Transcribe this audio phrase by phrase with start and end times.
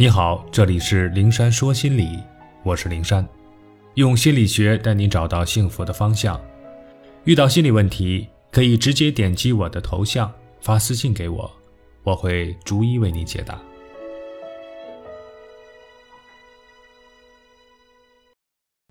[0.00, 2.22] 你好，这里是灵山说心理，
[2.62, 3.28] 我是灵山，
[3.94, 6.40] 用心理学带你找到幸福的方向。
[7.24, 11.50] 遇到心理问题，可以直接点击我的头像发私信给我，
[12.04, 13.60] 我会逐一为你解答。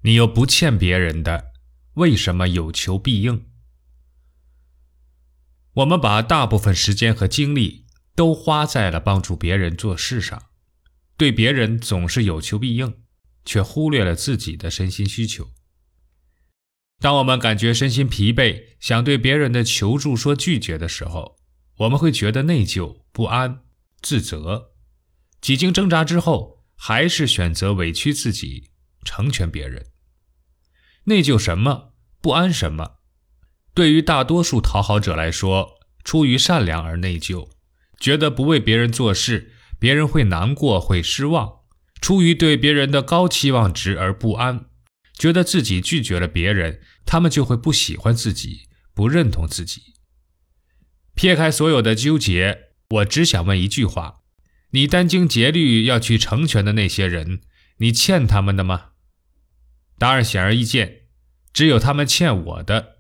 [0.02, 1.52] 你又不欠别人的，
[1.94, 3.46] 为什么有求必应？
[5.76, 10.47] 我们把大部分时间和精力都花在了帮助别人做事上，
[11.18, 13.02] 对别人总是有求必应，
[13.44, 15.50] 却忽略了自己的身心需求。
[17.00, 21.38] 当我们感觉身心疲惫，想对别人的求助说拒绝的时候，
[21.80, 23.64] 我们会觉得内疚、不安、
[24.02, 24.72] 自责。
[25.42, 28.72] 几经挣扎之后，还是选择委屈自己，
[29.04, 29.86] 成全别人。
[31.06, 31.94] 内疚什么？
[32.22, 32.98] 不安什么？
[33.74, 37.50] 对于大多数讨好者来说，出于善良而内疚，
[38.00, 41.64] 觉得不为别人做事，别人会难过、会失望；
[42.02, 44.66] 出于对别人的高期望值而不安，
[45.18, 49.82] 觉得自己拒绝了别人，他们就会不喜欢自己、不认同自己。
[51.16, 54.22] 撇开所有的纠结，我只想问一句话：
[54.72, 57.42] 你殚精竭虑要去成全的那些人，
[57.78, 58.90] 你欠他们的吗？
[59.98, 61.08] 答案显而易见，
[61.52, 62.98] 只有他们欠我的。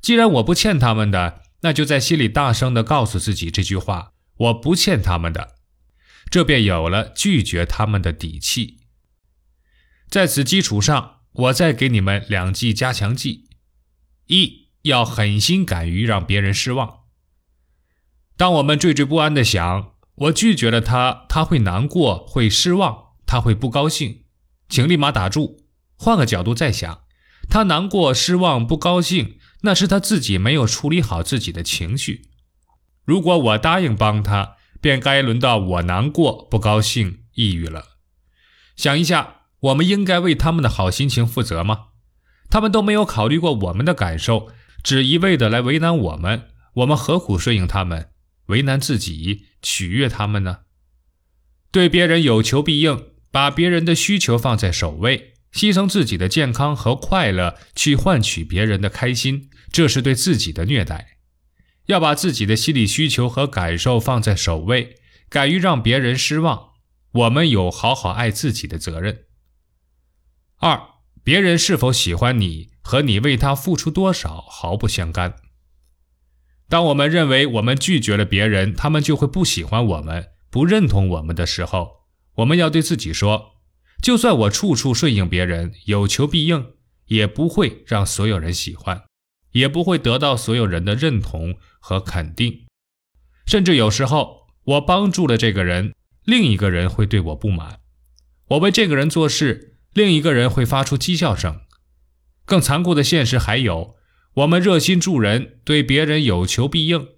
[0.00, 5.56] 既然我不欠他们的，那就在心里大声地告诉自己这句话：我不欠他们的，
[6.30, 8.78] 这便有了拒绝他们的底气。
[10.08, 13.48] 在此基础上，我再给你们两剂加强剂：
[14.26, 17.00] 一要狠心敢于让别人失望。
[18.36, 24.24] 当我们惴惴不安地想我拒绝了他，他会难过，会失望，他会不高兴，
[24.68, 25.64] 请立马打住，
[25.96, 27.02] 换个角度再想，
[27.48, 29.38] 他难过、失望、不高兴。
[29.62, 32.28] 那是他自己没有处理好自己的情绪。
[33.06, 37.96] 如果我答应帮他，便该轮到我难过、不高兴、抑郁了。
[38.76, 41.86] 想一下，我们应该为他们的好心情负责吗？
[42.50, 44.50] 他们都没有考虑过我们的感受，
[44.82, 48.10] 只一味的来为难我们，我们何苦顺应他们，
[48.48, 50.58] 为难自己，取悦他们呢？
[51.72, 55.32] 对别人有求必应，把别人的需求放在首位。
[55.54, 61.13] 牺牲自己的健康和快乐去换取别人的开心，这是对自己的虐待。
[61.86, 64.96] 要把自己的心理需求和感受放在首位，
[65.28, 66.70] 敢于让别人失望，
[67.12, 69.24] 我们有好好爱自己的责任。
[70.58, 70.80] 二，
[71.22, 75.36] 别人是否喜欢你和你为他付出多少毫不相干。
[76.68, 82.06] 当我们认为我们拒绝了别人，他们就会不喜欢我们、不认同我们的时候，
[82.36, 83.52] 我们要对自己说。
[84.02, 86.72] 就算我处处顺应别人，有求必应，
[87.06, 89.02] 也不会让所有人喜欢，
[89.54, 92.66] 也不会得到所有人的认同和肯定。
[93.46, 95.94] 甚至有时候，我帮助了这个人，
[96.24, 97.80] 另一个人会对我不满；
[98.48, 101.62] 我为这个人做事，另一个人会发出讥笑声。
[102.44, 103.96] 更残酷的现实还有，
[104.34, 107.08] 我们热心助人，对别人有求必应，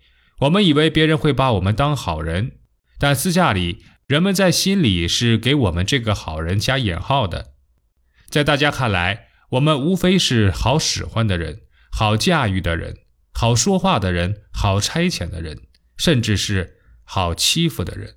[0.41, 2.53] 我们以为别人会把我们当好人，
[2.99, 3.85] 但私下里。
[4.07, 7.55] 人们在心里是给我们这个好人加引号的，
[8.31, 11.63] 在大家看来，我们无非是好使唤的人、
[11.99, 12.95] 好驾驭的人、
[13.33, 15.63] 好说话的人、好差遣的人，
[15.97, 18.17] 甚至是好欺负的人。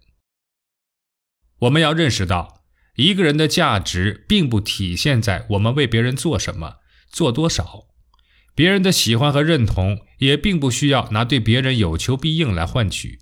[1.60, 2.66] 我们要认识到，
[2.98, 6.80] 一个人的价值并不体现在我们为别人做什么、
[7.10, 7.86] 做多少，
[8.54, 13.20] 别人的喜欢和认同也并不需要拿对别人有求必应来换取。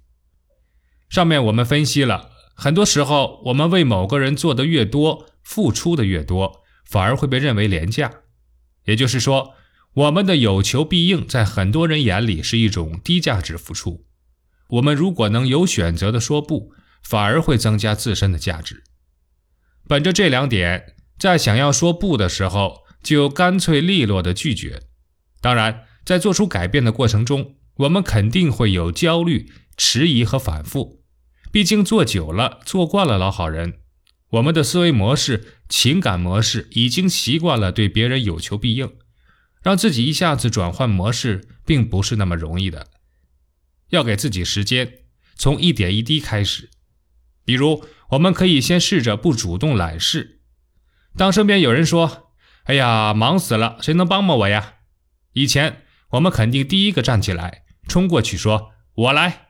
[1.08, 2.32] 上面我们分析了。
[2.56, 8.12] 很多时候，我们为某个人做的越多，付出的越多，反而会被认为廉价。
[8.86, 9.54] 也就是说，
[9.98, 14.06] 我们的有求必应，在很多人眼里是一种低价值付出。
[14.70, 16.72] 我们如果能有选择的说不，
[17.02, 18.84] 反而会增加自身的价值。
[19.88, 24.84] 本着这两点，在想要说不的时候，就干脆利落的拒绝。
[25.42, 31.02] 当然，在做出改变的过程中，我们肯定会有焦虑、迟疑和反复。
[31.52, 33.80] 毕竟做久了，做惯了老好人，
[34.30, 38.92] 我们的思维模式、情感模式已经习惯了对别人有求必应，
[39.62, 42.88] 让自己一下子转换模式，并不是那么容易的。
[43.90, 45.00] 要给自己时间，
[45.36, 46.70] 从一点一滴开始。
[47.46, 50.42] 比如，我们可以先试着不主动揽事。
[51.16, 52.34] 当身边有人说
[52.66, 54.76] ：“哎呀，忙死了，谁能帮帮我呀？”
[55.34, 59.48] 以前我们肯定第一个站起来，冲过去说：“我来。”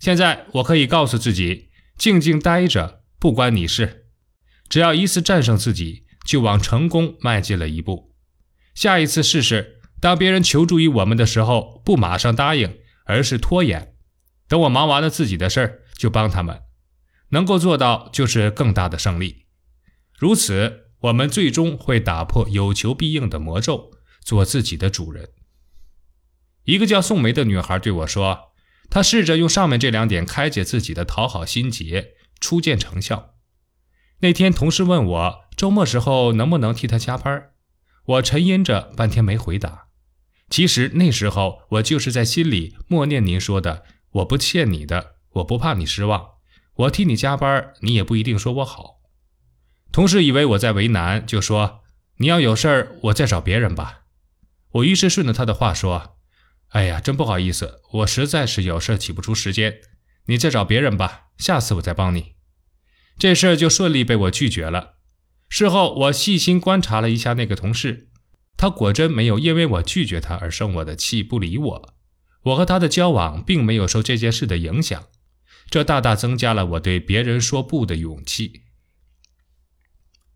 [0.00, 1.68] 现在我可以告诉自己，
[1.98, 4.06] 静静待着，不关你事。
[4.70, 8.09] 只要一次战胜自己，就往成功迈进了一步。
[8.74, 13.94] 下一次试试，当别人求助于我们的时候，不马上答应，而是拖延。
[14.48, 16.62] 等我忙完了自己的事儿，就帮他们。
[17.30, 19.46] 能够做到就是更大的胜利。
[20.18, 23.92] 如此，我们最终会打破有求必应的魔咒，
[24.24, 25.30] 做自己的主人。
[26.64, 28.52] 一个叫宋梅的女孩对我说
[28.90, 33.34] ：“她试着用上面这两点开解自己的讨好心结，初见成效。”
[34.20, 37.49] 那天，同事问我周末时候能不能替他加班，
[38.10, 39.86] 我沉吟着半天没回答。
[40.48, 46.30] 其实那时候我就是在心里默念您说的：“我不欠你的，我不怕你失望，
[46.74, 49.00] 我替你加班，你也不一定说我好。”
[49.92, 51.82] 同事以为我在为难，就说
[52.18, 54.00] ：“你要有事儿，我再找别人吧。”
[54.72, 56.16] 我于是顺着他的话说
[56.70, 59.80] ：“哎呀，真不好意思，我实在是有事挤不出时间，
[60.26, 62.34] 你再找别人吧，下次我再帮你。”
[63.16, 64.94] 这事儿就顺利被我拒绝了。
[65.50, 68.08] 事后我细心观察了一下那个同事，
[68.56, 71.94] 他果真没有因为我拒绝他而生我的气不理我。
[72.44, 75.08] 我和他的交往并没有受这件事的影响，
[75.68, 78.62] 这大大增加了我对别人说不的勇气。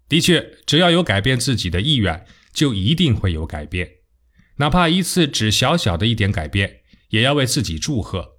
[0.09, 3.89] 的确，只要有改变自己的意愿，就一定会有改变，
[4.57, 8.33] 哪怕一次只小小的一点改变，也要为自己祝贺，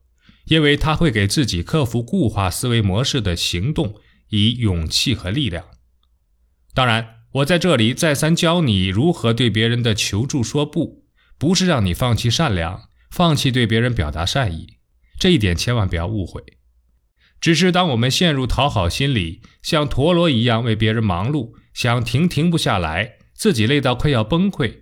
[0.45, 3.95] 因为他会给自己克服固化思维模式的行动。
[4.29, 5.63] 以勇气和力量。
[6.75, 11.05] 当然，我在这里再三教你如何对别人的求助说不，
[11.39, 14.67] 不是让你放弃善良，放弃对别人表达善意，
[15.17, 16.43] 这一点千万不要误会。
[17.39, 24.79] 只是当我们陷入讨好心理，像陀螺一样为别人忙碌，想停停不下来，自己累到快要崩溃，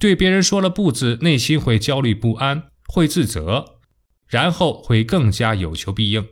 [0.00, 3.78] 对别人说了不字，内心会焦虑不安，会自责，
[4.26, 6.26] 然后会更加有求必应，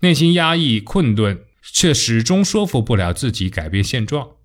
[0.00, 1.44] 内心压抑困顿。
[1.62, 4.36] 却始终说服不了自己改变现状，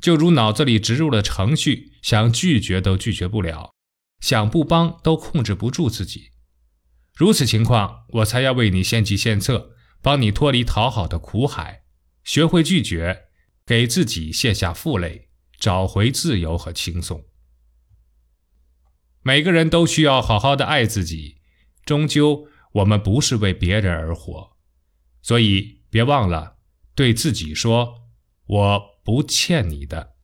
[0.00, 3.74] 就如脑子里植入了程序，想拒绝都拒绝不了，
[4.20, 6.30] 想不帮都控制不住自己。
[7.16, 11.82] 如此情况，我才要为你献计献策，帮你脱离讨好的苦海，
[12.22, 13.24] 学会拒绝，
[13.66, 17.24] 给自己卸下负累，找回自由和轻松。
[19.22, 21.38] 每个人都需要好好的爱自己，
[21.84, 24.56] 终究我们不是为别人而活，
[25.20, 25.77] 所以。
[25.90, 26.56] 别忘了
[26.94, 28.02] 对自己说
[28.46, 30.14] ：“我不欠你的。”